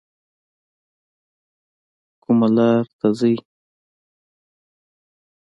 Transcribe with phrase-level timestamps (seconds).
[2.23, 3.35] کومه لار ته ځئ؟